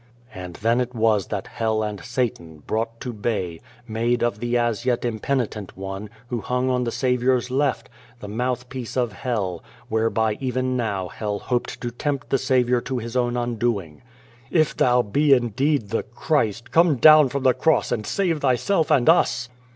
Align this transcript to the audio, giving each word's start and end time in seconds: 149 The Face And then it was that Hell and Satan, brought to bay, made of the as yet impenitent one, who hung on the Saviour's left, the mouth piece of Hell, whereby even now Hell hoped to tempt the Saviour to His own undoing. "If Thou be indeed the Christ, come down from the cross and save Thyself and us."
149 0.29 0.33
The 0.33 0.57
Face 0.57 0.65
And 0.65 0.79
then 0.79 0.81
it 0.81 0.95
was 0.99 1.27
that 1.27 1.45
Hell 1.45 1.83
and 1.83 2.03
Satan, 2.03 2.63
brought 2.65 2.99
to 3.01 3.13
bay, 3.13 3.61
made 3.87 4.23
of 4.23 4.39
the 4.39 4.57
as 4.57 4.83
yet 4.83 5.05
impenitent 5.05 5.77
one, 5.77 6.09
who 6.29 6.41
hung 6.41 6.71
on 6.71 6.85
the 6.85 6.91
Saviour's 6.91 7.51
left, 7.51 7.87
the 8.19 8.27
mouth 8.27 8.67
piece 8.69 8.97
of 8.97 9.13
Hell, 9.13 9.63
whereby 9.89 10.39
even 10.39 10.75
now 10.75 11.07
Hell 11.07 11.37
hoped 11.37 11.79
to 11.81 11.91
tempt 11.91 12.31
the 12.31 12.39
Saviour 12.39 12.81
to 12.81 12.97
His 12.97 13.15
own 13.15 13.37
undoing. 13.37 14.01
"If 14.49 14.75
Thou 14.75 15.03
be 15.03 15.33
indeed 15.33 15.89
the 15.89 16.01
Christ, 16.01 16.71
come 16.71 16.95
down 16.95 17.29
from 17.29 17.43
the 17.43 17.53
cross 17.53 17.91
and 17.91 18.03
save 18.03 18.39
Thyself 18.41 18.89
and 18.89 19.07
us." 19.07 19.49